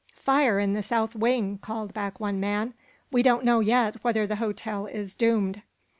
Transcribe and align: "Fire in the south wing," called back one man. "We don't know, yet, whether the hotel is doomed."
"Fire 0.17 0.57
in 0.57 0.73
the 0.73 0.81
south 0.81 1.13
wing," 1.13 1.59
called 1.59 1.93
back 1.93 2.19
one 2.19 2.39
man. 2.39 2.73
"We 3.11 3.21
don't 3.21 3.45
know, 3.45 3.59
yet, 3.59 4.03
whether 4.03 4.25
the 4.25 4.37
hotel 4.37 4.87
is 4.87 5.13
doomed." 5.13 5.61